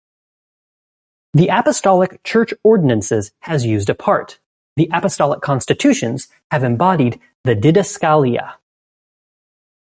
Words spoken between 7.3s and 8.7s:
the "Didascalia".